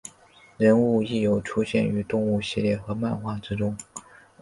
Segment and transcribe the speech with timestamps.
[0.57, 3.77] 人物亦有出现于动画系列和漫画之中。